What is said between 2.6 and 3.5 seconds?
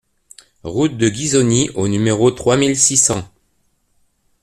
six cents